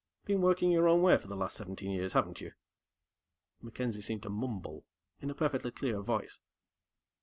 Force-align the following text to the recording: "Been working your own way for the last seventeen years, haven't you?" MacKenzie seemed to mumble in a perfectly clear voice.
"Been 0.25 0.41
working 0.41 0.71
your 0.71 0.87
own 0.87 1.03
way 1.03 1.15
for 1.19 1.27
the 1.27 1.35
last 1.35 1.55
seventeen 1.55 1.91
years, 1.91 2.13
haven't 2.13 2.41
you?" 2.41 2.53
MacKenzie 3.61 4.01
seemed 4.01 4.23
to 4.23 4.31
mumble 4.31 4.83
in 5.21 5.29
a 5.29 5.35
perfectly 5.35 5.69
clear 5.69 6.01
voice. 6.01 6.39